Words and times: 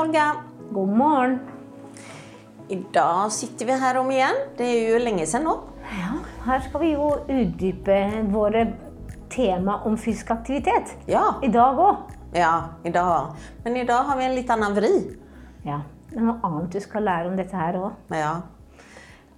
Olga. 0.00 0.34
God 0.72 0.88
morgen. 0.88 1.40
I 2.68 2.76
dag 2.92 3.32
sitter 3.32 3.66
vi 3.66 3.72
her 3.72 3.98
om 4.00 4.10
igjen. 4.10 4.38
Det 4.56 4.64
er 4.64 4.94
jo 4.94 5.00
lenge 5.02 5.26
siden 5.28 5.44
nå. 5.44 5.56
Ja, 5.92 6.14
her 6.46 6.62
skal 6.64 6.80
vi 6.80 6.92
jo 6.94 7.08
utdype 7.26 7.98
våre 8.32 8.62
tema 9.28 9.76
om 9.84 9.98
fysisk 10.00 10.32
aktivitet. 10.32 10.94
Ja. 11.10 11.34
I 11.44 11.52
dag 11.52 11.82
òg. 11.84 12.16
ja, 12.32 12.54
i 12.84 12.94
dag. 12.94 13.36
Men 13.66 13.76
i 13.76 13.84
dag 13.84 14.08
har 14.08 14.16
vi 14.16 14.24
en 14.30 14.38
litt 14.38 14.54
annen 14.56 14.78
vri. 14.78 14.94
Ja. 15.68 15.82
Det 16.08 16.16
er 16.16 16.28
noe 16.30 16.40
annet 16.48 16.72
du 16.72 16.80
skal 16.80 17.04
lære 17.10 17.28
om 17.28 17.36
dette 17.36 17.60
her 17.60 17.82
òg. 17.82 18.16
Ja. 18.16 18.34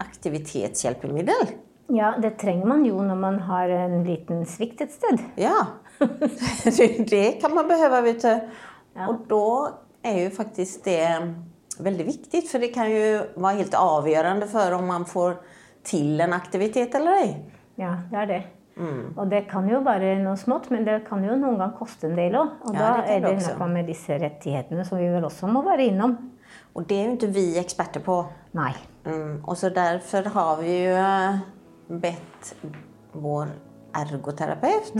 Aktivitetshjelpemiddel. 0.06 1.56
Ja, 1.90 2.14
det 2.22 2.36
trenger 2.38 2.70
man 2.70 2.86
jo 2.86 3.02
når 3.02 3.24
man 3.26 3.42
har 3.50 3.78
en 3.82 4.04
liten 4.06 4.46
svikt 4.46 4.86
et 4.86 4.94
sted. 4.94 5.26
Ja. 5.42 5.72
det 7.16 7.40
kan 7.42 7.50
man 7.50 7.66
behøve, 7.66 8.06
vet 8.12 8.22
du. 8.22 8.52
Ja. 8.92 9.08
Og 9.08 9.24
da 9.26 9.46
er 10.04 10.18
jo 10.24 10.30
faktisk 10.34 10.84
det 10.86 11.02
veldig 11.82 12.06
viktig, 12.06 12.42
for 12.50 12.62
det 12.62 12.72
kan 12.74 12.90
jo 12.92 13.04
være 13.36 13.62
helt 13.62 13.76
avgjørende 13.78 14.48
for 14.50 14.76
om 14.76 14.88
man 14.90 15.06
får 15.08 15.38
til 15.88 16.20
en 16.22 16.34
aktivitet 16.36 16.94
eller 16.98 17.22
ei. 17.22 17.30
Ja, 17.80 17.96
det 18.10 18.18
er 18.22 18.28
det. 18.30 18.42
Og 19.16 19.26
det 19.30 19.42
kan 19.50 19.66
jo 19.68 19.82
være 19.84 20.14
noe 20.22 20.38
smått, 20.40 20.70
men 20.72 20.86
det 20.86 21.02
kan 21.06 21.24
jo 21.24 21.34
noen 21.36 21.58
gang 21.60 21.74
koste 21.76 22.08
en 22.08 22.16
del 22.16 22.36
òg. 22.38 22.54
Og 22.66 22.76
Ja, 22.76 22.78
da 22.78 22.92
det 23.02 23.16
er 23.16 23.24
det 23.26 23.32
det 23.38 23.56
noe 23.58 23.68
med 23.72 23.90
disse 23.90 24.16
rettighetene 24.20 24.86
som 24.88 25.00
vi 25.00 25.10
vel 25.12 25.26
også 25.28 25.50
må 25.50 25.62
være 25.66 25.90
innom. 25.90 26.16
Og 26.74 26.86
det 26.88 26.98
er 26.98 27.10
jo 27.10 27.16
ikke 27.18 27.32
vi 27.34 27.44
eksperter 27.60 28.00
på. 28.04 28.16
Nei. 28.56 28.72
Mm, 29.04 29.42
og 29.44 29.56
så 29.60 29.68
derfor 29.74 30.28
har 30.32 30.56
vi 30.62 30.72
jo 30.86 30.96
eh, 30.96 31.42
bedt 32.00 32.54
vår 33.12 33.52
ergoterapeut, 33.98 34.92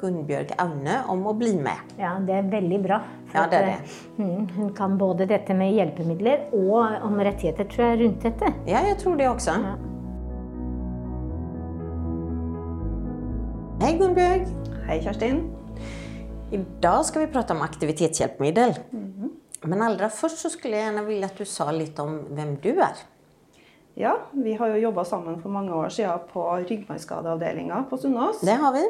Gunnbjørg 0.00 0.54
Aune, 0.62 0.98
om 1.12 1.24
å 1.30 1.34
bli 1.38 1.52
med. 1.60 1.94
Ja, 2.00 2.14
det 2.24 2.34
er 2.38 2.50
veldig 2.52 2.80
bra. 2.84 2.98
For 3.30 3.38
Ja, 3.38 3.46
det 3.52 3.60
er 3.60 3.70
at, 3.76 3.94
mm, 4.18 4.48
hun 4.56 4.74
kan 4.76 4.98
både 4.98 5.28
dette 5.30 5.54
med 5.54 5.74
hjelpemidler 5.76 6.48
og 6.56 7.04
om 7.06 7.20
rettigheter, 7.20 7.68
tror 7.70 7.90
jeg, 7.90 8.00
rundt 8.04 8.28
dette. 8.28 8.52
Ja, 8.66 8.84
jeg 8.88 8.98
tror 9.02 9.16
det 9.20 9.28
også. 9.30 9.56
Ja. 9.62 9.74
Hei, 13.82 13.96
Gunnbjørg. 13.98 14.46
Hei, 14.86 15.00
Kjerstin. 15.02 15.44
I 16.52 16.60
dag 16.82 17.04
skal 17.08 17.24
vi 17.24 17.32
prate 17.32 17.54
om 17.56 17.62
aktivitetshjelpemiddel. 17.64 18.76
Men 19.62 19.82
aller 19.82 20.10
først 20.10 20.42
så 20.42 20.50
skulle 20.52 20.76
jeg 20.76 20.88
gjerne 20.88 21.04
ville 21.06 21.26
at 21.26 21.38
du 21.38 21.46
sa 21.48 21.70
litt 21.74 21.98
om 22.02 22.18
hvem 22.34 22.56
du 22.62 22.72
er. 22.74 22.98
Ja, 23.94 24.16
vi 24.32 24.54
har 24.56 24.72
jo 24.72 24.82
jobba 24.88 25.04
sammen 25.04 25.40
for 25.42 25.52
mange 25.52 25.74
år 25.74 25.88
siden 25.92 26.28
på 26.32 26.44
ryggmargskadeavdelinga 26.68 27.84
på 27.90 27.98
Sunnaas. 28.00 28.40
Det 28.40 28.54
har 28.60 28.72
vi. 28.72 28.84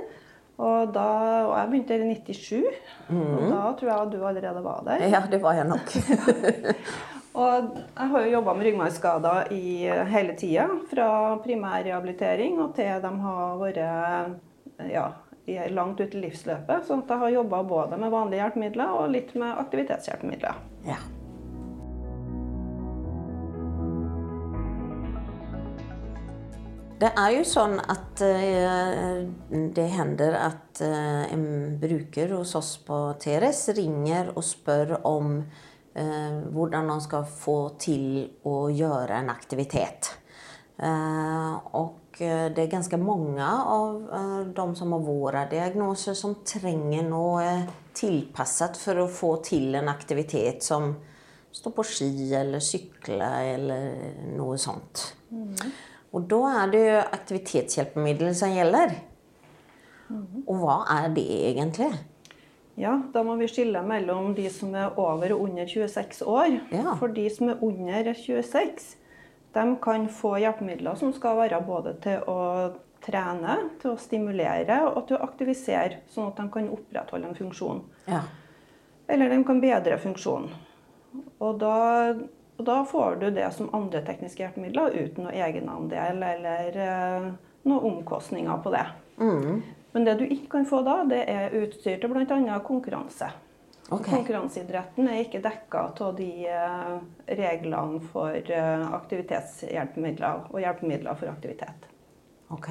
Og, 0.62 0.92
da, 0.94 1.06
og 1.48 1.56
jeg 1.56 1.70
begynte 1.70 1.96
i 1.96 2.26
97, 2.28 2.58
og 3.10 3.40
da 3.48 3.62
tror 3.78 3.88
jeg 3.88 3.96
at 3.96 4.12
du 4.12 4.20
allerede 4.28 4.60
var 4.62 4.84
der. 4.86 5.06
Ja, 5.10 5.22
det 5.30 5.40
var 5.42 5.56
jeg 5.58 5.66
nok. 5.66 5.96
Og 7.32 7.78
jeg 7.96 8.08
har 8.12 8.24
jo 8.26 8.32
jobba 8.34 8.52
med 8.52 8.66
ryggmargskader 8.66 9.52
i 9.56 9.88
hele 10.12 10.34
tida, 10.36 10.66
fra 10.90 11.06
primærrehabilitering 11.40 12.58
og 12.60 12.74
til 12.76 13.00
de 13.00 13.12
har 13.22 13.54
vært 13.56 13.80
ja, 14.92 15.06
langt 15.72 16.02
ute 16.02 16.18
i 16.18 16.26
livsløpet. 16.26 16.84
Så 16.84 17.00
jeg 17.00 17.22
har 17.24 17.32
jobba 17.38 17.62
både 17.64 17.96
med 17.96 18.12
vanlige 18.12 18.42
hjelpemidler 18.42 18.92
og 18.98 19.14
litt 19.16 19.32
med 19.32 19.56
aktivitetshjelpemidler. 19.64 20.60
Ja. 20.84 21.00
Det 27.02 27.08
er 27.18 27.32
jo 27.34 27.42
sånn 27.42 27.80
at 27.80 28.20
eh, 28.22 29.24
det 29.74 29.86
hender 29.90 30.36
at 30.38 30.78
eh, 30.86 31.32
en 31.34 31.74
bruker 31.82 32.30
hos 32.36 32.52
oss 32.54 32.76
på 32.86 32.98
TRS 33.18 33.72
ringer 33.74 34.30
og 34.36 34.44
spør 34.46 34.92
om 35.10 35.32
eh, 35.40 36.36
hvordan 36.54 36.86
man 36.92 37.02
skal 37.02 37.26
få 37.26 37.56
til 37.82 38.22
å 38.46 38.68
gjøre 38.70 39.18
en 39.18 39.32
aktivitet. 39.34 40.12
Og 40.82 42.16
det 42.16 42.58
er 42.58 42.70
ganske 42.70 42.98
mange 42.98 43.44
av 43.44 44.48
de 44.56 44.64
som 44.78 44.94
har 44.96 45.04
våre 45.04 45.44
diagnoser 45.50 46.16
som 46.18 46.38
trenger 46.48 47.04
noe 47.06 47.52
tilpasset 47.94 48.80
for 48.80 49.04
å 49.04 49.10
få 49.12 49.36
til 49.46 49.76
en 49.78 49.92
aktivitet 49.92 50.64
som 50.66 50.88
stå 51.54 51.74
på 51.76 51.86
ski 51.86 52.32
eller 52.40 52.64
sykle 52.64 53.30
eller 53.52 53.94
noe 54.32 54.58
sånt. 54.58 55.06
Og 56.12 56.28
da 56.28 56.40
er 56.62 56.72
det 56.72 56.82
jo 56.84 56.96
aktivitetshjelpemiddel 57.16 58.34
som 58.36 58.52
gjelder. 58.52 58.94
Og 60.44 60.56
hva 60.60 60.82
er 60.92 61.12
det 61.16 61.28
egentlig? 61.52 61.90
Ja, 62.80 62.94
da 63.12 63.22
må 63.24 63.36
vi 63.40 63.48
skille 63.52 63.82
mellom 63.84 64.32
de 64.36 64.46
som 64.52 64.72
er 64.76 64.96
over 65.00 65.34
og 65.34 65.46
under 65.48 65.68
26 65.68 66.22
år. 66.28 66.58
Ja. 66.72 66.96
For 67.00 67.12
de 67.12 67.26
som 67.32 67.52
er 67.52 67.64
under 67.64 68.12
26, 68.16 68.94
de 69.52 69.64
kan 69.84 70.06
få 70.08 70.38
hjelpemidler 70.40 70.96
som 71.00 71.12
skal 71.16 71.36
være 71.42 71.60
både 71.66 71.94
til 72.04 72.24
å 72.28 72.38
trene, 73.02 73.56
til 73.82 73.92
å 73.92 74.00
stimulere 74.00 74.78
og 74.88 75.04
til 75.08 75.18
å 75.18 75.24
aktivisere, 75.26 76.02
sånn 76.12 76.30
at 76.30 76.38
de 76.38 76.46
kan 76.54 76.70
opprettholde 76.72 77.28
en 77.28 77.38
funksjon. 77.38 77.82
Ja. 78.08 78.22
Eller 79.10 79.32
de 79.32 79.40
kan 79.44 79.60
bedre 79.60 79.98
funksjonen. 80.00 80.52
Og 81.42 81.58
da, 81.60 81.74
og 82.58 82.66
da 82.68 82.82
får 82.84 83.16
du 83.20 83.30
det 83.34 83.48
som 83.56 83.70
andre 83.74 84.02
tekniske 84.06 84.44
hjelpemidler 84.44 84.94
uten 84.94 85.26
noe 85.26 85.32
egenandel 85.34 86.20
eller 86.26 86.76
eh, 86.86 87.30
noen 87.68 87.86
omkostninger 87.92 88.60
på 88.62 88.74
det. 88.74 88.84
Mm. 89.18 89.62
Men 89.92 90.04
det 90.04 90.18
du 90.20 90.26
ikke 90.26 90.58
kan 90.58 90.68
få 90.68 90.82
da, 90.86 91.00
det 91.08 91.24
er 91.30 91.56
utstyr 91.62 91.98
til 92.00 92.12
bl.a. 92.12 92.60
konkurranse. 92.64 93.30
Okay. 93.92 94.14
Konkurranseidretten 94.14 95.08
er 95.10 95.24
ikke 95.24 95.42
dekka 95.44 95.82
av 96.00 96.14
de 96.16 96.30
eh, 96.48 96.94
reglene 97.28 98.00
for 98.12 98.36
eh, 98.36 98.86
aktivitetshjelpemidler 99.00 100.48
og 100.52 100.62
hjelpemidler 100.62 101.18
for 101.18 101.32
aktivitet. 101.32 101.90
Ok. 102.52 102.70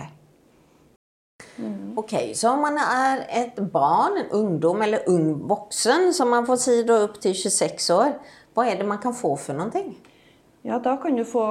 Ok, 1.96 2.14
så 2.38 2.54
om 2.54 2.62
man 2.64 2.78
er 2.80 3.26
et 3.28 3.58
barn, 3.74 4.18
en 4.18 4.32
ungdom 4.32 4.82
eller 4.82 5.10
ung 5.10 5.34
voksen, 5.50 6.14
som 6.14 6.32
man 6.32 6.46
får 6.48 6.60
si 6.64 6.76
da 6.88 7.02
opp 7.06 7.20
til 7.22 7.36
26 7.36 7.90
år, 7.94 8.14
hva 8.56 8.66
er 8.68 8.80
det 8.82 8.88
man 8.88 9.00
kan 9.04 9.14
få 9.16 9.36
for 9.40 9.58
noen 9.58 9.72
ting? 9.74 9.92
Ja, 10.64 10.78
Da 10.80 10.96
kan 11.02 11.16
du 11.18 11.24
få 11.26 11.44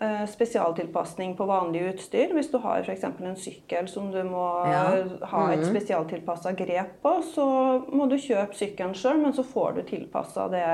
eh, 0.00 0.26
spesialtilpasning 0.28 1.32
på 1.36 1.46
vanlig 1.48 1.80
utstyr. 1.94 2.34
Hvis 2.36 2.50
du 2.52 2.58
har 2.60 2.82
f.eks. 2.84 3.04
en 3.04 3.36
sykkel 3.36 3.88
som 3.88 4.10
du 4.12 4.18
må 4.28 4.66
Ja. 4.68 4.82
ha 5.30 5.44
et 5.52 5.64
spesialtilpassa 5.64 6.52
grep 6.52 7.00
på, 7.02 7.14
så 7.34 7.46
må 7.88 8.08
du 8.10 8.18
kjøpe 8.20 8.52
sykkelen 8.54 8.92
sjøl, 8.94 9.22
men 9.22 9.32
så 9.32 9.44
får 9.44 9.72
du 9.78 9.82
tilpassa 9.88 10.48
det, 10.52 10.66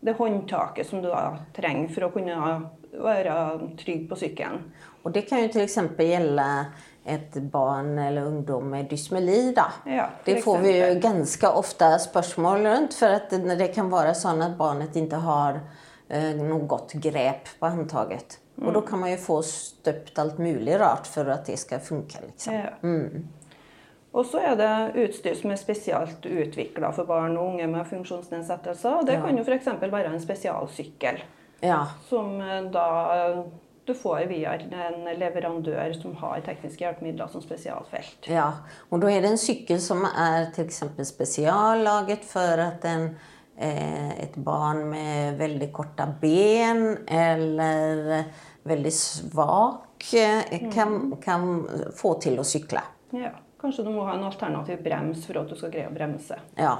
det 0.00 0.14
håndtaket 0.14 0.86
som 0.86 1.02
du 1.02 1.08
da 1.08 1.38
trenger 1.56 1.88
for 1.90 2.06
å 2.06 2.12
kunne 2.12 2.38
være 2.92 3.34
trygg 3.82 4.06
på 4.08 4.16
sykkelen. 4.16 4.62
Og 5.04 5.12
det 5.12 5.26
kan 5.28 5.42
jo 5.42 5.60
eksempel 5.64 6.06
gjelde 6.12 6.46
et 7.08 7.38
barn 7.52 7.94
eller 7.98 8.26
ungdom 8.28 8.68
med 8.70 8.88
dysmeli 8.90 9.52
da. 9.56 9.64
Ja, 9.88 10.08
det 10.24 10.42
får 10.44 10.58
vi 10.64 10.74
jo 10.78 10.88
ganske 11.00 11.48
ofte 11.56 11.88
spørsmål 12.04 12.66
rundt, 12.66 12.94
for 12.98 13.16
det 13.58 13.70
kan 13.74 13.88
være 13.92 14.12
sånn 14.18 14.42
at 14.44 14.58
barnet 14.58 14.96
ikke 15.00 15.20
har 15.24 15.60
eh, 16.08 16.34
noe 16.36 16.66
godt 16.68 16.94
grep 17.02 17.48
på 17.60 17.70
håndtaget. 17.74 18.38
Og 18.58 18.72
da 18.74 18.80
kan 18.82 18.98
man 18.98 19.12
jo 19.12 19.18
få 19.22 19.40
støpt 19.46 20.18
alt 20.18 20.38
mulig 20.42 20.74
rart 20.80 21.06
for 21.06 21.28
at 21.30 21.46
det 21.46 21.58
skal 21.62 21.78
funke. 21.80 22.18
Liksom. 22.26 22.54
Ja. 22.54 22.72
Og 24.18 24.24
så 24.26 24.40
er 24.42 24.56
det 24.58 24.70
utstyr 25.04 25.36
som 25.38 25.52
er 25.52 25.60
spesielt 25.60 26.24
utvikla 26.26 26.90
for 26.96 27.06
barn 27.06 27.36
og 27.38 27.52
unge 27.52 27.66
med 27.70 27.86
funksjonsnedsettelser. 27.86 28.96
og 28.98 29.06
Det 29.06 29.14
Ja. 29.14 29.20
kan 29.22 29.36
jo 29.38 29.44
f.eks. 29.44 29.66
være 29.92 30.10
en 30.12 30.20
spesialsykkel. 30.20 31.20
Ja. 31.62 31.84
Som 32.08 32.40
eh, 32.40 32.62
da 32.72 33.44
du 33.88 33.94
får 33.96 34.26
via 34.30 34.54
en 34.58 35.08
leverandør 35.18 35.94
som 35.96 36.14
har 36.20 36.44
tekniske 36.46 36.84
hjelpemidler 36.84 37.30
som 37.32 37.42
spesialfelt. 37.44 38.28
Ja, 38.30 38.50
og 38.88 39.02
da 39.02 39.10
er 39.12 39.24
det 39.24 39.32
en 39.32 39.40
sykkel 39.40 39.80
som 39.82 40.04
er 40.08 40.50
spesiallaget 41.08 42.28
for 42.28 42.62
at 42.62 42.84
en, 42.88 43.10
eh, 43.56 44.12
et 44.24 44.36
barn 44.36 44.84
med 44.92 45.40
veldig 45.40 45.72
korte 45.72 46.06
ben 46.20 46.84
eller 47.08 48.24
veldig 48.68 48.92
svak 48.92 50.12
eh, 50.14 50.56
kan, 50.72 51.14
kan 51.22 51.50
få 51.96 52.14
til 52.22 52.38
å 52.38 52.46
sykle. 52.46 52.84
Ja. 53.16 53.34
Kanskje 53.58 53.82
du 53.82 53.90
må 53.90 54.04
ha 54.06 54.12
en 54.14 54.22
alternativ 54.22 54.84
brems 54.84 55.24
for 55.26 55.40
at 55.40 55.50
du 55.50 55.56
skal 55.58 55.72
greie 55.72 55.88
å 55.90 55.94
bremse. 55.94 56.36
Ja. 56.54 56.76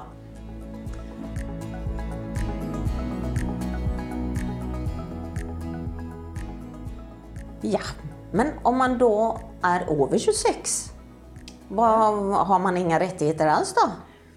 Ja, 7.61 7.81
men 8.31 8.53
om 8.63 8.77
man 8.77 8.97
da 8.97 9.39
er 9.67 9.87
over 9.91 10.17
26, 10.17 10.75
hva, 11.75 11.89
har 12.47 12.59
man 12.63 12.77
ingen 12.77 12.99
rettigheter 13.01 13.49
alls 13.51 13.73
da? 13.75 13.89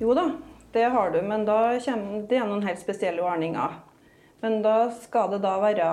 Jo 0.03 0.15
da, 0.17 0.27
det 0.75 0.89
har 0.91 1.13
du, 1.15 1.21
men 1.23 1.45
da 1.47 1.79
kommer, 1.85 2.25
det 2.29 2.41
noen 2.43 2.67
helt 2.67 2.83
spesielle 2.83 3.23
ordninger. 3.23 3.79
Men 4.43 4.59
da 4.65 4.91
skal 5.05 5.31
det 5.37 5.43
da 5.45 5.55
være 5.63 5.89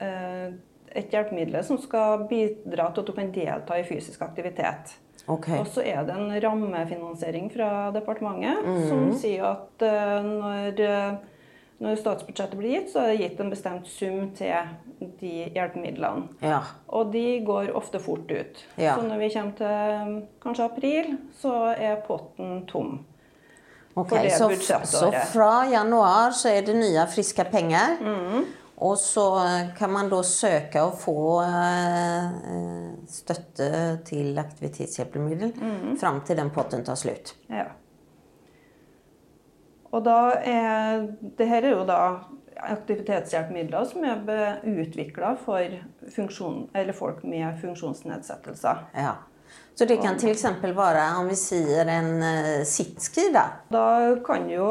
eh, 0.00 0.54
et 0.96 1.12
hjelpemiddel 1.12 1.60
som 1.66 1.78
skal 1.82 2.24
bidra 2.30 2.88
til 2.94 3.04
at 3.04 3.10
du 3.10 3.12
kan 3.12 3.32
delta 3.34 3.76
i 3.76 3.84
fysisk 3.84 4.22
aktivitet. 4.24 4.96
Okay. 5.28 5.58
Og 5.60 5.68
så 5.72 5.84
er 5.84 6.02
det 6.04 6.16
en 6.16 6.32
rammefinansiering 6.42 7.50
fra 7.52 7.90
departementet 7.92 8.88
som 8.88 9.06
sier 9.20 9.46
at 9.50 9.84
eh, 9.84 10.26
når, 10.26 10.80
eh, 10.80 11.33
når 11.84 12.00
statsbudsjettet 12.00 12.58
blir 12.58 12.78
gitt, 12.78 12.90
så 12.92 13.04
er 13.04 13.12
det 13.12 13.20
gitt 13.20 13.40
en 13.44 13.52
bestemt 13.52 13.88
sum 13.90 14.30
til 14.36 15.10
de 15.20 15.32
hjelpemidlene. 15.52 16.28
Ja. 16.44 16.62
Og 16.88 17.12
de 17.12 17.24
går 17.44 17.72
ofte 17.76 18.00
fort 18.00 18.30
ut. 18.30 18.62
Ja. 18.80 18.96
Så 18.96 19.04
når 19.04 19.20
vi 19.20 19.32
kommer 19.34 19.58
til 19.58 20.14
kanskje 20.42 20.68
april, 20.70 21.16
så 21.40 21.54
er 21.76 22.00
potten 22.06 22.64
tom. 22.70 22.96
Ok, 23.94 24.10
så, 24.34 24.48
så 24.90 25.12
fra 25.30 25.68
januar 25.70 26.32
så 26.34 26.50
er 26.50 26.64
det 26.66 26.74
nye, 26.74 27.04
friske 27.12 27.44
penger. 27.52 28.00
Mm. 28.02 28.46
Og 28.82 28.98
så 28.98 29.26
eh, 29.44 29.68
kan 29.78 29.92
man 29.94 30.08
da 30.10 30.18
søke 30.26 30.82
å 30.82 30.90
få 30.98 31.18
eh, 31.44 32.24
eh, 32.50 32.88
støtte 33.06 33.68
till 34.08 34.34
aktivitetshjälpmedel 34.38 35.52
fram 36.00 36.24
til 36.26 36.40
den 36.40 36.50
potten 36.54 36.82
tar 36.86 36.98
slut. 36.98 37.36
Ja. 37.46 37.68
Og 39.94 40.02
da 40.02 40.18
er 40.42 41.04
det 41.38 41.46
her 41.46 41.62
er 41.62 41.76
jo 41.76 41.84
da 41.86 42.00
aktivitetshjelpemidler 42.64 43.86
som 43.90 44.04
er 44.06 44.58
utvikla 44.66 45.34
for 45.44 45.78
funksjon, 46.14 46.68
eller 46.74 46.96
folk 46.96 47.22
med 47.26 47.60
funksjonsnedsettelser. 47.62 48.84
Ja. 48.98 49.14
Så 49.74 49.84
det 49.84 49.96
kan 49.96 50.14
f.eks. 50.14 50.44
være 50.62 50.74
vara, 50.74 51.04
om 51.18 51.28
vi 51.28 51.36
sier 51.38 51.88
en 51.90 52.22
eh, 52.22 52.62
sittski 52.66 53.26
da? 53.34 53.42
Da 53.74 54.14
kan 54.24 54.46
jo 54.50 54.66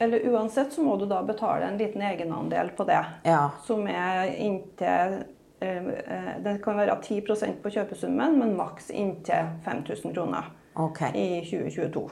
Eller 0.00 0.24
uansett 0.32 0.72
så 0.72 0.84
må 0.84 0.96
du 0.96 1.04
da 1.08 1.20
betale 1.22 1.68
en 1.68 1.76
liten 1.78 2.02
egenandel 2.02 2.72
på 2.76 2.86
det. 2.88 3.02
Ja. 3.28 3.50
Som 3.66 3.84
er 3.88 4.32
inntil 4.32 5.18
eh, 5.60 5.88
eh, 5.88 6.32
Det 6.44 6.56
kan 6.64 6.80
være 6.80 6.96
10% 7.04 7.60
på 7.62 7.74
kjøpesummen, 7.76 8.38
men 8.40 8.56
maks 8.56 8.88
inntil 8.90 9.52
5000 9.64 10.16
kroner 10.16 10.48
Okej. 10.74 11.10
i 11.14 11.44
2022. 11.44 12.10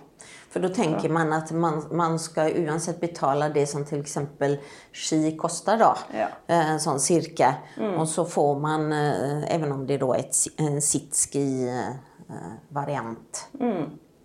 For 0.51 0.61
da 0.61 0.69
tenker 0.69 1.09
man 1.09 1.33
at 1.33 1.51
man, 1.51 1.83
man 1.91 2.19
skal 2.19 2.53
uansett 2.57 3.01
betale 3.01 3.49
det 3.49 3.67
som 3.67 3.83
f.eks. 3.83 3.93
exempel 3.93 4.57
ski 4.93 5.37
koster, 5.37 5.79
da. 5.79 5.99
Ja. 6.15 6.29
Eh, 6.47 6.77
sån 6.79 7.01
cirka. 7.01 7.55
Og 7.97 8.09
så 8.09 8.25
får 8.25 8.61
man, 8.61 8.93
eh, 8.93 9.55
även 9.55 9.73
om 9.73 9.87
det 9.87 9.95
är 9.95 10.17
ett, 10.17 10.37
en 10.57 10.83
sitski-variant. 10.83 13.49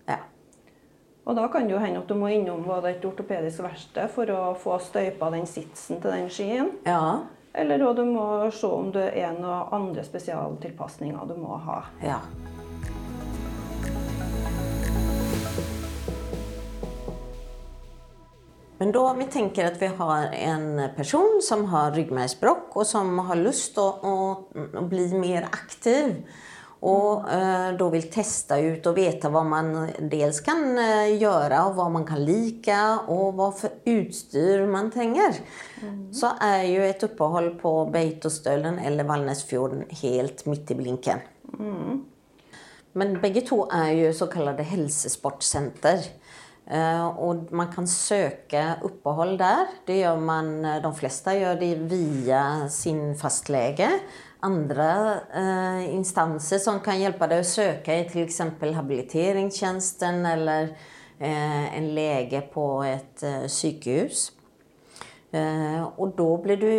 Ja. 0.06 0.16
Og 1.24 1.36
da 1.36 1.48
kan 1.48 1.66
det 1.66 1.72
jo 1.72 1.78
hende 1.78 1.98
at 2.00 2.08
du 2.08 2.14
må 2.14 2.28
innom 2.32 2.62
både 2.64 2.90
et 2.90 3.04
ortopedisk 3.04 3.60
verksted 3.60 4.08
for 4.14 4.30
å 4.32 4.54
få 4.56 4.78
støypa 4.80 5.30
den 5.30 5.46
sitsen 5.46 6.00
til 6.00 6.10
den 6.10 6.30
skien. 6.32 6.70
Ja. 6.86 7.18
Eller 7.52 7.94
du 7.94 8.04
må 8.04 8.50
se 8.54 8.66
om 8.66 8.92
det 8.92 9.12
er 9.18 9.32
noen 9.36 9.68
andre 9.72 10.04
spesialtilpasninger 10.04 11.26
du 11.28 11.36
må 11.36 11.56
ha. 11.66 11.82
ja. 12.04 12.20
Men 18.78 18.92
da, 18.94 19.04
vi 19.18 19.26
tenker 19.26 19.66
at 19.66 19.80
vi 19.82 19.88
har 19.98 20.34
en 20.38 20.68
person 20.96 21.40
som 21.42 21.64
har 21.72 21.96
ryggmargsbrokk, 21.98 22.76
og 22.78 22.86
som 22.86 23.16
har 23.26 23.40
lyst 23.40 23.74
til 23.74 23.82
å, 23.82 23.96
å, 24.06 24.60
å, 24.78 24.84
bli 24.86 25.08
mer 25.18 25.48
aktiv 25.50 26.20
Og 26.86 27.24
eh, 27.26 27.72
da 27.74 27.88
vil 27.90 28.04
testa 28.06 28.60
ut 28.62 28.84
og 28.86 28.94
veta 28.94 29.32
hva 29.34 29.42
man 29.42 29.72
dels 29.98 30.38
kan 30.46 30.78
eh, 30.78 31.16
og 31.26 31.48
hva 31.50 31.64
vad 31.74 31.90
man 31.96 32.04
kan 32.06 32.22
like, 32.22 32.76
og 33.10 33.34
hva 33.34 33.48
for 33.50 33.80
utstyr 33.82 34.62
man 34.70 34.92
trenger. 34.94 35.40
Så 36.14 36.30
er 36.38 36.68
jo 36.70 36.84
et 36.86 37.02
opphold 37.02 37.56
på 37.58 37.72
Beitostølen 37.90 38.78
eller 38.78 39.10
Valnesfjorden 39.10 39.88
helt 40.04 40.46
midt 40.46 40.70
i 40.70 40.78
blinken. 40.78 41.26
Men 42.98 43.18
begge 43.22 43.42
to 43.46 43.64
er 43.74 43.92
jo 43.98 44.14
såkalte 44.14 44.62
helsesportsenter. 44.66 46.06
Eh, 46.68 47.06
og 47.24 47.48
man 47.56 47.70
kan 47.72 47.86
søke 47.88 48.60
opphold 48.84 49.38
der. 49.40 49.70
Det 49.86 50.02
gjør 50.02 50.18
man, 50.20 50.50
eh, 50.64 50.82
de 50.84 50.90
fleste 50.92 51.32
gjør 51.38 51.56
det 51.60 51.72
via 51.88 52.68
sin 52.68 53.14
fastlege. 53.16 53.88
Andre 54.44 54.90
eh, 55.32 55.94
instanser 55.94 56.60
som 56.60 56.82
kan 56.84 57.00
hjelpe 57.00 57.26
deg 57.30 57.40
å 57.40 57.48
søke 57.48 57.94
er 57.96 58.04
f.eks. 58.04 58.42
habiliteringstjenesten 58.76 60.20
eller 60.28 60.74
eh, 61.18 61.76
en 61.78 61.88
lege 61.96 62.44
på 62.52 62.66
et 62.84 63.24
eh, 63.24 63.46
sykehus. 63.48 64.28
Eh, 65.32 65.80
og 65.96 66.12
da 66.20 66.28
blir 66.44 66.60
du 66.60 66.70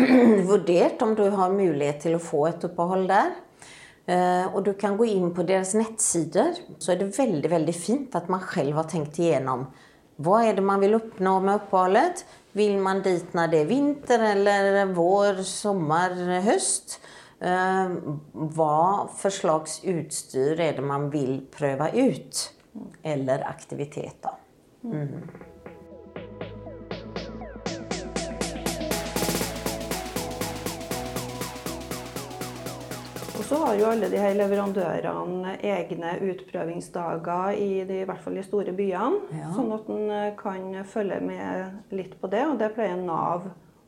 vurdert 0.50 1.04
om 1.04 1.12
du 1.16 1.26
har 1.28 1.52
mulighet 1.52 2.06
til 2.08 2.16
å 2.16 2.24
få 2.24 2.46
et 2.48 2.64
opphold 2.70 3.04
der. 3.12 3.36
Eh, 4.06 4.46
og 4.54 4.62
du 4.66 4.72
kan 4.78 4.94
gå 4.98 5.08
inn 5.10 5.32
på 5.34 5.44
deres 5.46 5.74
nettsider. 5.78 6.60
Så 6.78 6.94
er 6.94 7.00
det 7.00 7.16
veldig 7.16 7.50
veldig 7.50 7.74
fint 7.74 8.14
at 8.18 8.30
man 8.32 8.44
selv 8.52 8.78
har 8.78 8.88
tenkt 8.90 9.18
igjennom. 9.18 9.66
Hva 10.22 10.40
er 10.46 10.56
det 10.56 10.64
man 10.64 10.80
vil 10.80 10.96
oppnå 10.96 11.34
med 11.44 11.58
oppholdet? 11.58 12.22
Vil 12.56 12.78
man 12.80 13.02
dit 13.04 13.34
når 13.36 13.50
det 13.52 13.62
er 13.64 13.68
vinter 13.68 14.22
eller 14.30 14.94
vår, 14.96 15.42
sommer, 15.44 16.14
høst? 16.46 17.00
Eh, 17.42 17.96
hva 18.56 18.78
for 19.18 19.34
slags 19.34 19.82
utstyr 19.84 20.56
er 20.56 20.78
det 20.78 20.86
man 20.86 21.10
vil 21.12 21.42
prøve 21.52 21.90
ut? 21.98 22.46
Eller 23.04 23.44
aktivitet, 23.48 24.22
da. 24.24 24.36
Og 24.86 25.45
så 33.46 33.58
har 33.62 33.74
jo 33.78 33.86
alle 33.90 34.08
de 34.10 34.18
her 34.20 34.34
leverandørene 34.34 35.56
egne 35.62 36.16
utprøvingsdager 36.30 37.58
i, 37.60 37.70
de, 37.86 38.00
i 38.02 38.08
hvert 38.08 38.22
fall 38.24 38.38
de 38.38 38.44
store 38.46 38.74
byene. 38.76 39.20
Ja. 39.36 39.52
Sånn 39.54 39.70
at 39.76 39.90
en 39.92 40.10
eh, 40.10 40.32
kan 40.38 40.66
følge 40.88 41.20
med 41.22 41.94
litt 41.94 42.16
på 42.20 42.30
det. 42.32 42.42
Og 42.50 42.58
det 42.60 42.72
pleier 42.74 42.98
Nav 42.98 43.46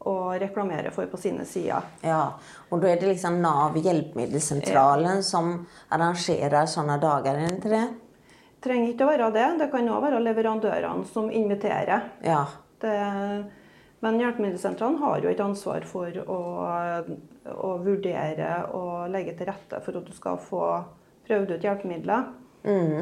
å 0.09 0.17
reklamere 0.39 0.93
for 0.95 1.11
på 1.11 1.19
sine 1.21 1.45
sider. 1.49 1.87
Ja, 2.07 2.39
og 2.71 2.83
da 2.83 2.93
er 2.93 3.01
det 3.01 3.11
liksom 3.11 3.41
Nav 3.43 3.77
Hjelpemiddelsentralen 3.83 5.25
som 5.27 5.57
arrangerer 5.95 6.71
sånne 6.71 7.01
dager, 7.03 7.41
er 7.49 7.59
det 7.59 7.73
det? 7.75 7.87
Trenger 8.65 8.93
ikke 8.93 9.07
å 9.07 9.11
være 9.11 9.31
det. 9.35 9.49
Det 9.61 9.71
kan 9.75 9.91
òg 9.91 10.03
være 10.07 10.23
leverandørene 10.23 11.07
som 11.11 11.29
inviterer. 11.31 12.09
Ja. 12.27 12.45
Det, 12.83 12.95
men 14.01 14.21
Hjelpemiddelsentralen 14.21 14.99
har 15.03 15.23
jo 15.25 15.31
et 15.31 15.41
ansvar 15.43 15.87
for 15.89 16.21
å, 16.27 16.41
å 17.55 17.71
vurdere 17.83 18.51
og 18.77 19.09
legge 19.11 19.35
til 19.39 19.51
rette 19.51 19.81
for 19.85 19.99
at 19.99 20.07
du 20.07 20.15
skal 20.15 20.39
få 20.43 20.63
prøvd 21.27 21.57
ut 21.57 21.67
hjelpemidler. 21.67 22.29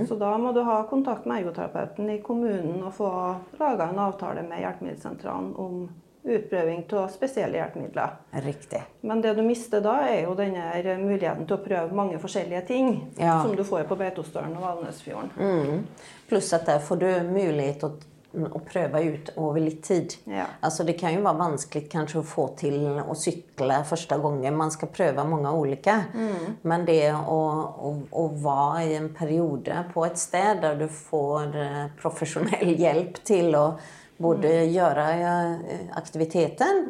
Så 0.08 0.14
da 0.20 0.32
må 0.38 0.52
du 0.52 0.60
ha 0.62 0.82
kontakt 0.88 1.24
med 1.26 1.40
ergoterapeuten 1.42 2.10
i 2.12 2.20
kommunen 2.22 2.82
og 2.86 2.92
få 2.94 3.10
laga 3.58 3.88
en 3.90 3.98
avtale 4.04 4.44
med 4.46 4.60
Hjelpemiddelsentralen 4.62 5.54
om 5.58 5.86
utprøving 6.26 6.84
av 6.92 7.08
spesielle 7.08 7.58
hjelpemidler. 7.60 8.16
Riktig. 8.44 8.80
Men 9.06 9.20
det 9.22 9.34
du 9.38 9.42
mister 9.46 9.80
da, 9.84 10.00
er 10.08 10.24
jo 10.24 10.34
denne 10.38 10.96
muligheten 10.98 11.46
til 11.46 11.56
å 11.56 11.62
prøve 11.62 11.94
mange 11.94 12.18
forskjellige 12.22 12.62
ting 12.66 12.88
Ja. 13.18 13.42
som 13.42 13.56
du 13.56 13.64
får 13.64 13.86
på 13.86 13.96
Beitostølen 13.96 14.56
og 14.56 14.62
Valnesfjorden. 14.66 15.30
Mm. 15.38 15.86
Pluss 16.28 16.52
at 16.52 16.66
der 16.66 16.78
får 16.82 16.96
du 16.96 17.08
mulighet 17.30 17.84
å, 17.86 17.92
å 18.36 18.60
prøve 18.66 19.02
ut 19.06 19.30
over 19.40 19.62
litt 19.62 19.82
tid. 19.86 20.16
Ja. 20.28 20.46
Altså, 20.60 20.84
det 20.84 20.98
kan 21.00 21.14
jo 21.14 21.22
være 21.24 21.40
vanskelig 21.40 21.86
kanskje 21.92 22.20
å 22.20 22.26
få 22.26 22.48
til 22.60 22.84
å 23.00 23.16
sykle 23.16 23.80
første 23.88 24.18
gangen. 24.20 24.58
Man 24.58 24.74
skal 24.74 24.92
prøve 24.92 25.24
mange 25.28 25.52
ulike. 25.56 25.96
Men 26.66 26.84
det 26.88 27.14
å, 27.16 28.26
være 28.36 28.84
i 28.86 28.96
en 28.98 29.08
periode 29.16 29.82
på 29.92 30.04
et 30.06 30.20
sted 30.20 30.60
der 30.64 30.76
du 30.80 30.86
får 30.90 31.54
professionell 32.00 32.24
profesjonell 32.26 32.76
hjelp 32.80 33.18
til 33.26 33.54
å 33.56 33.64
både 34.18 34.52
gjøre 34.72 35.06
eh, 35.20 35.88
aktiviteten 35.98 36.86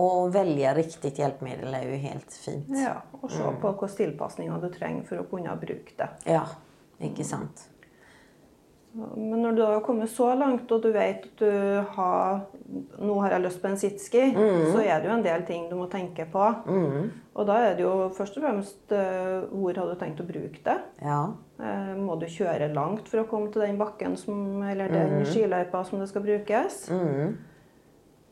og 0.00 0.32
velge 0.34 0.72
riktig 0.76 1.12
hjelpemiddel, 1.18 1.74
er 1.74 1.86
jo 1.86 1.98
helt 2.02 2.34
fint. 2.34 2.70
Ja, 2.74 3.00
og 3.20 3.30
se 3.30 3.42
på 3.42 3.72
hvilke 3.72 3.90
tilpasninger 3.98 4.62
du 4.62 4.68
trenger 4.74 5.06
for 5.08 5.22
å 5.22 5.26
kunne 5.30 5.54
bruke 5.60 5.94
det. 5.98 6.08
Ja, 6.30 6.44
ikke 7.02 7.26
sant. 7.26 7.66
Men 8.92 9.38
når 9.44 9.54
du 9.54 9.60
har 9.62 9.80
kommet 9.86 10.10
så 10.10 10.32
langt, 10.34 10.70
og 10.74 10.82
du 10.82 10.88
vet 10.90 11.22
at 11.28 11.38
du 11.38 11.50
har 11.94 12.40
Nå 12.98 13.14
har 13.22 13.30
jeg 13.36 13.42
lyst 13.44 13.60
på 13.62 13.68
en 13.70 13.76
sitski, 13.78 14.22
så 14.72 14.80
er 14.82 15.00
det 15.00 15.08
jo 15.08 15.14
en 15.16 15.22
del 15.24 15.42
ting 15.46 15.68
du 15.70 15.76
må 15.78 15.86
tenke 15.90 16.26
på. 16.30 16.42
Og 17.34 17.46
da 17.46 17.56
er 17.68 17.74
det 17.78 17.82
jo 17.82 18.08
først 18.14 18.36
og 18.38 18.42
fremst 18.44 18.92
eh, 18.92 19.40
hvor 19.50 19.74
har 19.78 19.86
du 19.90 19.94
tenkt 19.98 20.20
å 20.22 20.26
bruke 20.26 20.60
det? 20.66 20.76
Ja. 21.02 21.20
Eh, 21.62 21.94
Må 21.98 22.18
du 22.20 22.26
kjøre 22.26 22.68
langt 22.74 23.08
for 23.08 23.22
å 23.22 23.26
komme 23.30 23.50
til 23.54 23.62
den 23.62 23.78
bakken 23.78 24.16
som, 24.18 24.62
eller 24.62 24.88
den 24.90 25.24
skiløypa 25.26 25.84
som 25.86 25.98
det 26.02 26.08
skal 26.10 26.22
brukes? 26.26 26.84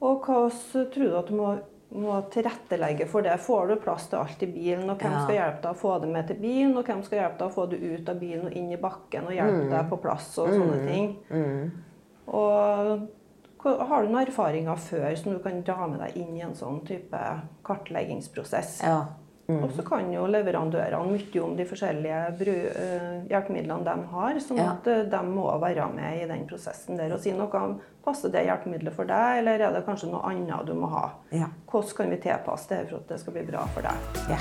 Og 0.01 0.23
hva 0.27 0.45
tror 0.93 1.09
du 1.09 1.17
at 1.19 1.31
du 1.31 1.35
må, 1.39 1.55
må 1.91 2.19
tilrettelegge 2.31 3.07
for 3.09 3.23
det? 3.25 3.39
Får 3.41 3.69
du 3.69 3.77
plass 3.81 4.07
til 4.11 4.19
alt 4.19 4.43
i 4.43 4.47
bilen? 4.53 4.91
Og 4.91 4.99
hvem 5.01 5.13
Ja. 5.13 5.23
skal 5.25 5.35
hjelpe 5.39 5.63
deg 5.63 5.71
å 5.73 5.79
få 5.81 6.01
det 6.01 6.09
med 6.09 6.27
til 6.29 6.37
bilen? 6.37 6.77
Og 6.77 6.85
hvem 6.85 7.03
skal 7.05 7.19
hjelpe 7.19 7.39
deg 7.39 7.49
å 7.49 7.55
få 7.55 7.67
det 7.71 7.79
ut 7.83 8.09
av 8.09 8.19
bilen 8.21 8.47
og 8.47 8.53
inn 8.53 8.73
i 8.73 8.77
bakken 8.77 9.27
og 9.27 9.33
hjelpe 9.33 9.71
deg 9.71 9.89
på 9.91 10.01
plass 10.03 10.39
og 10.39 10.49
sånne 10.49 10.87
ting? 10.87 11.17
Og 12.29 13.09
har 13.89 14.03
du 14.05 14.09
noen 14.13 14.27
erfaringer 14.27 14.77
før 14.77 15.17
som 15.17 15.33
du 15.33 15.39
kan 15.43 15.63
dra 15.63 15.87
med 15.89 16.01
deg 16.01 16.17
inn 16.17 16.37
i 16.37 16.41
en 16.45 16.55
sånn 16.55 16.85
type 16.87 17.23
kartleggingsprosess? 17.65 18.83
Ja. 18.85 19.07
Og 19.49 19.71
så 19.73 19.81
kan 19.81 20.11
jo 20.13 20.27
leverandørene 20.29 21.09
mye 21.09 21.41
om 21.41 21.55
de 21.57 21.65
forskjellige 21.65 22.17
eh, 22.53 23.05
hjelpemidlene 23.31 23.81
de 23.87 23.95
har, 24.11 24.41
sånn 24.45 24.61
at 24.61 24.91
eh, 24.93 25.07
de 25.09 25.21
må 25.25 25.47
være 25.63 25.87
med 25.95 26.19
i 26.19 26.27
den 26.29 26.43
prosessen 26.51 27.01
der 27.01 27.15
og 27.17 27.23
si 27.25 27.33
noe 27.33 27.63
om 27.63 27.79
passer 28.05 28.29
det 28.35 28.43
hjelpemiddelet 28.45 28.93
for 28.93 29.09
deg, 29.09 29.39
eller 29.41 29.65
er 29.65 29.73
det 29.73 29.81
kanskje 29.87 30.11
noe 30.13 30.21
annet 30.29 30.69
du 30.69 30.75
må 30.77 30.93
ha. 30.93 31.07
Ja. 31.33 31.49
Hvordan 31.65 31.97
kan 31.97 32.13
vi 32.13 32.21
tilpasse 32.27 32.69
det 32.75 32.83
for 32.91 33.01
at 33.01 33.15
det 33.15 33.21
skal 33.25 33.39
bli 33.39 33.47
bra 33.49 33.65
for 33.73 33.89
deg? 33.89 33.97
Ja. 34.29 34.39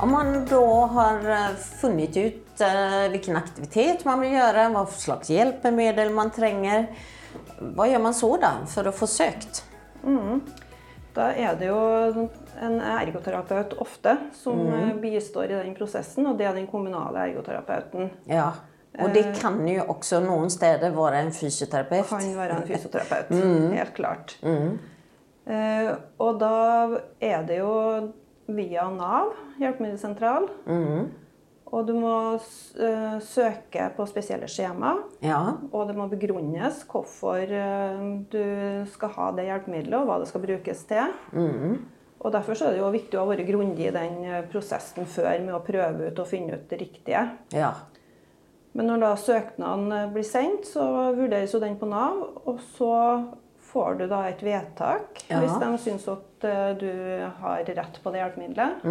Om 0.00 0.16
man 0.16 0.34
da 0.48 0.64
har 0.96 1.32
funnet 1.76 2.16
ut 2.16 2.68
hvilken 3.12 3.36
aktivitet 3.44 4.08
man 4.08 4.24
vil 4.24 4.38
gjøre, 4.40 4.70
hva 4.72 4.88
slags 4.96 5.36
hjelpemiddel 5.36 6.16
man 6.16 6.32
tränger, 6.32 6.88
vad 7.60 7.90
gjør 7.90 8.02
man 8.02 8.16
så 8.16 8.32
da, 8.40 8.54
for 8.70 8.88
å 8.88 8.94
få 8.94 9.08
sökt? 9.10 9.62
Da 11.14 11.30
er 11.34 11.56
det 11.58 11.68
jo 11.68 11.78
en 12.60 12.76
ergoterapeut 12.80 13.74
ofte 13.82 14.16
som 14.36 14.60
mm. 14.68 15.00
bistår 15.02 15.50
i 15.50 15.56
den 15.58 15.74
prosessen, 15.76 16.28
og 16.30 16.38
det 16.38 16.46
er 16.48 16.56
den 16.56 16.68
kommunale 16.70 17.26
ergoterapeuten. 17.28 18.12
Ja. 18.30 18.52
Og 19.00 19.12
det 19.14 19.24
kan 19.38 19.60
jo 19.68 19.84
også 19.92 20.18
noen 20.24 20.50
steder 20.50 20.94
være 20.94 21.22
en 21.24 21.34
fysioterapeut. 21.34 22.08
Kan 22.10 22.32
være 22.36 22.58
en 22.58 22.66
fysioterapeut, 22.66 23.30
helt 23.78 23.94
klart. 23.96 24.34
Eh, 25.50 25.92
og 26.20 26.40
da 26.42 26.56
er 27.22 27.46
det 27.46 27.60
jo 27.60 27.74
via 28.50 28.88
Nav, 28.90 29.34
hjelpemiddelsentral. 29.62 30.50
Og 31.70 31.86
du 31.86 31.92
må 31.94 32.12
eh, 32.34 33.18
søke 33.22 33.84
på 33.94 34.06
spesielle 34.10 34.48
skjema. 34.50 34.96
Ja. 35.22 35.38
Og 35.70 35.86
det 35.86 35.94
må 35.94 36.08
begrunnes 36.10 36.80
hvorfor 36.90 37.38
eh, 37.46 38.00
du 38.32 38.40
skal 38.90 39.12
ha 39.14 39.28
det 39.36 39.44
hjelpemiddelet, 39.46 40.00
og 40.00 40.08
hva 40.08 40.16
det 40.22 40.28
skal 40.32 40.42
brukes 40.42 40.82
til. 40.90 41.12
Og 42.20 42.32
Derfor 42.34 42.58
så 42.58 42.66
er 42.68 42.74
det 42.74 42.82
jo 42.82 42.90
viktig 42.92 43.16
å 43.16 43.22
ha 43.22 43.30
vært 43.30 43.46
grundig 43.48 43.86
i 43.86 43.92
den 43.94 44.16
eh, 44.26 44.40
prosessen 44.50 45.06
før 45.08 45.38
med 45.46 45.54
å 45.56 45.62
prøve 45.64 46.10
ut 46.10 46.18
og 46.24 46.28
finne 46.28 46.58
ut 46.58 46.66
det 46.72 46.80
riktige. 46.82 47.22
Ja. 47.54 47.70
Men 48.74 48.90
når 48.90 49.00
da 49.02 49.12
søknaden 49.18 50.10
blir 50.14 50.26
sendt, 50.26 50.66
så 50.70 50.84
vurderes 51.16 51.54
jo 51.54 51.62
den 51.62 51.78
på 51.78 51.88
Nav, 51.90 52.18
og 52.46 52.58
så 52.76 52.90
får 53.70 53.96
du 53.98 54.04
da 54.10 54.24
et 54.26 54.42
vedtak 54.42 55.22
Ja. 55.30 55.38
hvis 55.42 55.54
de 55.62 55.70
syns 55.82 56.06
at 56.10 56.46
du 56.80 56.90
har 57.42 57.62
rett 57.66 57.98
på 58.02 58.10
det 58.14 58.22
hjelpemiddelet. 58.22 58.84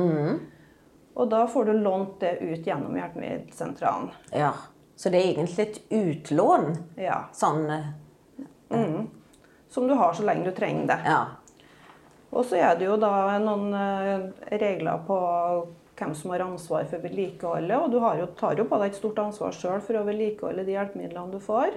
Og 1.19 1.27
da 1.31 1.43
får 1.51 1.65
du 1.67 1.73
lånt 1.83 2.19
det 2.23 2.37
ut 2.39 2.67
gjennom 2.67 2.95
hjelpemiddelsentralen. 2.99 4.11
ja. 4.31 4.53
Så 4.99 5.07
det 5.09 5.19
er 5.21 5.29
egentlig 5.29 5.63
et 5.63 5.77
utlån. 5.95 6.73
Ja. 6.99 7.21
Sån, 7.31 7.61
mm. 8.69 9.05
Som 9.69 9.85
du 9.87 9.93
har 9.95 10.13
så 10.13 10.25
lenge 10.27 10.43
du 10.43 10.51
trenger 10.51 10.87
det. 10.87 10.97
ja. 11.05 11.21
Og 12.29 12.45
så 12.45 12.59
er 12.59 12.75
det 12.77 12.85
jo 12.85 12.97
da 13.01 13.39
noen 13.41 13.71
eh, 13.73 14.25
regler 14.61 14.99
på 15.07 15.15
hvem 15.99 16.11
som 16.15 16.33
har 16.33 16.43
ansvar 16.45 16.85
for 16.91 17.03
vedlikeholdet. 17.03 17.77
Og 17.79 17.91
du 17.91 17.97
har 18.03 18.19
jo, 18.19 18.27
tar 18.39 18.59
jo 18.59 18.67
på 18.69 18.77
deg 18.81 18.91
et 18.91 18.99
stort 18.99 19.19
ansvar 19.23 19.55
sjøl 19.55 19.81
for 19.83 19.99
å 19.99 20.05
vedlikeholde 20.07 20.67
de 20.67 20.75
hjelpemidlene 20.75 21.33
du 21.33 21.39
får. 21.43 21.73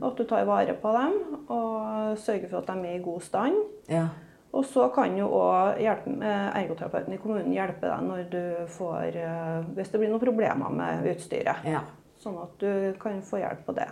Og 0.00 0.08
at 0.10 0.18
du 0.18 0.26
tar 0.28 0.48
vare 0.48 0.74
på 0.80 0.92
dem 0.96 1.16
og 1.46 2.18
sørger 2.20 2.50
for 2.50 2.60
at 2.62 2.72
de 2.72 2.90
er 2.90 2.98
i 2.98 3.04
god 3.04 3.24
stand. 3.28 3.62
Ja. 3.92 4.08
Og 4.52 4.66
så 4.68 4.88
kan 4.92 5.14
jo 5.16 5.30
òg 5.32 5.80
ergoterapeuten 5.80 7.14
i 7.14 7.20
kommunen 7.20 7.54
hjelpe 7.54 7.88
deg 7.88 8.04
når 8.04 8.26
du 8.32 8.42
får 8.74 9.16
eh, 9.16 9.62
Hvis 9.78 9.92
det 9.92 10.00
blir 10.02 10.12
noen 10.12 10.20
problemer 10.20 10.74
med 10.76 11.08
utstyret. 11.14 11.64
Ja. 11.64 11.86
Sånn 12.20 12.36
at 12.42 12.60
du 12.60 12.92
kan 13.00 13.22
få 13.26 13.40
hjelp 13.40 13.64
på 13.66 13.74
det. 13.78 13.88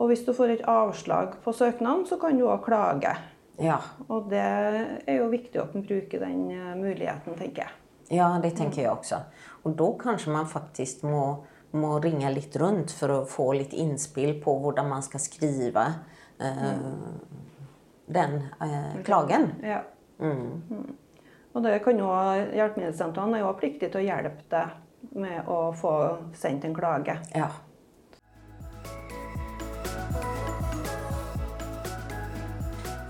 Og 0.00 0.08
hvis 0.08 0.24
du 0.24 0.32
får 0.34 0.54
et 0.54 0.64
avslag 0.70 1.36
på 1.44 1.52
søknaden, 1.52 2.06
så 2.08 2.16
kan 2.18 2.38
du 2.38 2.46
òg 2.48 2.64
klage. 2.64 3.12
Ja. 3.60 3.76
Og 4.08 4.30
det 4.32 4.40
er 4.40 5.18
jo 5.18 5.28
viktig 5.28 5.60
at 5.60 5.76
en 5.76 5.84
bruker 5.84 6.24
den 6.24 6.48
eh, 6.54 6.72
muligheten, 6.80 7.36
tenker 7.36 7.66
jeg. 7.66 7.76
Ja, 8.16 8.32
det 8.42 8.56
tenker 8.58 8.82
jeg 8.82 8.90
også. 8.90 9.20
Og 9.62 9.76
da 9.78 9.90
kanskje 10.00 10.32
man 10.34 10.48
faktisk 10.50 11.04
må, 11.06 11.44
må 11.76 11.98
ringe 12.02 12.32
litt 12.32 12.56
rundt 12.58 12.94
for 12.96 13.12
å 13.12 13.20
få 13.28 13.52
litt 13.60 13.76
innspill 13.76 14.38
på 14.42 14.56
hvordan 14.64 14.88
man 14.90 15.04
skal 15.06 15.22
skrive. 15.22 15.84
Mm. 16.40 16.48
eh, 16.48 17.59
den 18.12 18.36
eh, 18.60 19.00
klagen. 19.06 19.50
Ja. 19.64 19.80
Mm. 20.20 20.94
Og 21.54 21.64
det 21.64 21.80
kan 21.84 21.98
jo, 21.98 22.10
Hjelpemiddelsentrene 22.54 23.38
er 23.38 23.44
jo 23.44 23.56
pliktige 23.58 23.90
til 23.90 24.02
å 24.02 24.06
hjelpe 24.06 24.46
deg 24.52 25.16
med 25.18 25.48
å 25.50 25.58
få 25.74 25.94
sendt 26.36 26.66
en 26.68 26.76
klage. 26.76 27.16
Ja. 27.34 27.48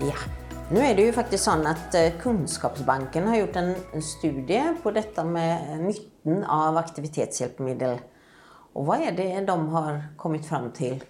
Ja. 0.01 0.17
Nå 0.71 0.79
er 0.79 0.95
det 0.95 1.03
jo 1.09 1.13
faktisk 1.13 1.43
sånn 1.43 1.65
at 1.67 1.95
Kunnskapsbanken 2.23 3.27
har 3.27 3.41
gjort 3.41 3.57
en 3.59 3.73
en 3.91 4.05
studie 4.05 4.63
på 4.81 4.93
dette 4.95 5.25
med 5.27 5.83
nytten 5.83 6.45
av 6.47 6.79
aktivitetshjelpemiddel. 6.79 7.99
Og 8.71 8.87
hva 8.87 9.01
er 9.03 9.15
det 9.17 9.27
de 9.45 9.57
har 9.73 9.99
kommet 10.17 10.47
fram 10.47 10.69
til? 10.71 11.01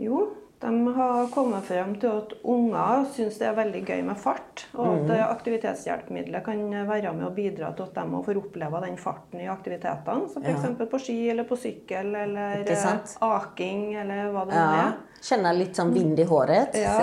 Jo, 0.00 0.24
de 0.64 0.94
har 0.96 1.26
kommet 1.28 1.64
frem 1.68 1.90
til 2.00 2.08
at 2.08 2.30
unger 2.48 3.02
syns 3.12 3.36
det 3.40 3.48
er 3.50 3.56
veldig 3.58 3.82
gøy 3.84 4.00
med 4.06 4.16
fart, 4.16 4.62
og 4.72 4.86
at 4.94 5.10
eh, 5.12 5.24
aktivitetshjelpemiddelet 5.26 6.44
kan 6.46 6.62
være 6.88 7.12
med 7.12 7.26
å 7.28 7.32
bidra 7.36 7.72
til 7.76 7.84
at 7.84 7.98
de 7.98 8.20
får 8.24 8.40
oppleve 8.40 8.80
den 8.86 8.96
farten 9.00 9.42
i 9.44 9.48
aktivitetene. 9.52 10.30
Som 10.32 10.46
f.eks. 10.46 10.86
på 10.90 11.00
ski 11.02 11.18
eller 11.34 11.44
på 11.48 11.58
sykkel 11.60 12.14
eller 12.22 12.64
eh, 12.64 12.94
aking 13.28 13.84
eller 14.00 14.32
hva 14.32 14.46
det 14.48 14.56
nå 14.56 14.62
Ja, 14.62 14.86
er. 14.86 15.24
känna 15.28 15.52
litt 15.52 15.76
sånn 15.76 15.92
vind 15.92 16.20
i 16.24 16.28
håret. 16.32 16.78
Ja, 16.80 16.96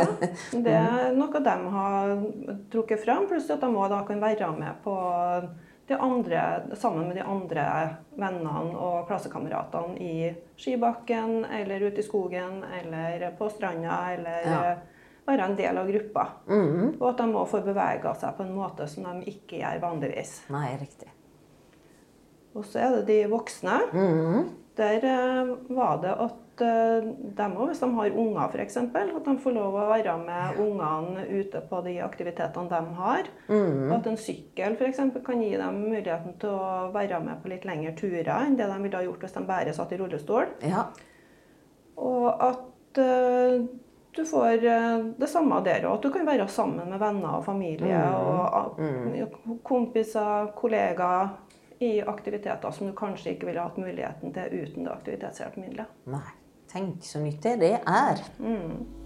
det 0.52 0.78
er 0.82 1.14
noe 1.18 1.46
de 1.46 1.58
har 1.78 2.16
trukket 2.74 3.06
frem, 3.06 3.28
pluss 3.30 3.52
at 3.54 3.62
de 3.62 3.70
også 3.70 4.02
kan 4.10 4.26
være 4.26 4.50
med 4.58 4.82
på 4.82 4.98
de 5.92 5.98
andre, 6.02 6.42
sammen 6.80 7.08
med 7.10 7.18
de 7.20 7.26
andre 7.28 7.66
vennene 8.18 8.74
og 8.80 9.08
klassekameratene 9.10 9.98
i 10.02 10.32
skibakken, 10.60 11.42
eller 11.46 11.88
ute 11.88 12.02
i 12.02 12.06
skogen, 12.08 12.62
eller 12.80 13.28
på 13.38 13.50
stranda, 13.52 14.00
eller 14.16 14.48
Ja. 14.50 14.76
være 15.28 15.46
en 15.46 15.56
del 15.56 15.78
av 15.78 15.88
gruppa. 15.92 16.28
Mm. 16.50 16.96
Og 17.00 17.10
at 17.10 17.18
de 17.22 17.28
òg 17.34 17.48
får 17.48 17.66
bevege 17.68 18.16
seg 18.20 18.38
på 18.38 18.44
en 18.44 18.56
måte 18.56 18.88
som 18.90 19.04
de 19.04 19.32
ikke 19.32 19.60
gjør 19.62 19.82
vanligvis. 19.84 20.42
Nei, 20.50 20.78
riktig. 20.82 21.12
Og 22.56 22.66
så 22.68 22.80
er 22.84 22.96
det 22.98 23.06
de 23.08 23.20
voksne. 23.32 23.78
Mm. 23.94 24.50
Der 24.82 25.06
eh, 25.06 25.52
var 25.76 26.00
det 26.02 26.14
at 26.24 26.62
eh, 26.66 27.10
de 27.38 27.48
òg, 27.50 27.68
hvis 27.70 27.82
de 27.84 27.90
har 27.98 28.16
unger 28.24 28.56
f.eks., 28.56 28.78
at 28.78 29.28
de 29.28 29.36
får 29.44 29.56
lov 29.56 29.78
å 29.78 29.90
være 29.92 30.16
med 30.24 30.62
ungene 30.64 31.26
ute 31.30 31.62
på 31.70 31.82
de 31.86 31.98
aktivitetene 32.06 32.72
de 32.72 32.96
har. 33.02 33.30
Og 33.52 33.94
at 34.00 34.10
en 34.10 34.20
sykkel 34.20 34.78
f.eks. 34.80 35.04
kan 35.26 35.44
gi 35.44 35.54
dem 35.60 35.84
muligheten 35.84 36.38
til 36.42 36.56
å 36.56 36.90
være 36.96 37.22
med 37.24 37.44
på 37.44 37.54
litt 37.54 37.68
lengre 37.70 37.94
turer 38.00 38.34
enn 38.40 38.58
det 38.58 38.70
de 38.72 38.82
ville 38.82 38.98
ha 38.98 39.06
gjort 39.06 39.28
hvis 39.28 39.38
de 39.38 39.46
bare 39.52 39.78
satt 39.78 39.94
i 39.94 40.02
rullestol. 40.02 40.50
Ja. 40.66 40.88
Og 42.02 42.28
at 42.32 43.02
eh, 43.04 43.62
du 44.12 44.26
får 44.28 44.66
det 45.22 45.30
samme 45.32 45.62
der 45.64 45.86
òg. 45.86 46.00
At 46.00 46.08
du 46.08 46.12
kan 46.12 46.26
være 46.28 46.50
sammen 46.52 46.90
med 46.90 47.00
venner 47.00 47.38
og 47.38 47.46
familie 47.46 48.02
og 48.18 48.42
ah, 48.58 49.38
kompiser, 49.64 50.50
kollegaer 50.58 51.32
i 51.82 52.02
aktiviteter 52.06 52.72
som 52.72 52.88
du 52.88 52.94
kanskje 52.98 53.34
ikke 53.36 53.50
ville 53.50 53.64
hatt 53.64 53.80
muligheten 53.82 54.34
til 54.36 54.62
uten 54.62 54.86
det 54.86 54.94
aktivitetshjelpemiddelet. 54.94 56.00
Nei. 56.14 56.28
Tenk 56.72 57.04
så 57.04 57.20
nyttig 57.20 57.58
det 57.60 57.74
er. 57.80 58.22
Mm. 58.40 59.01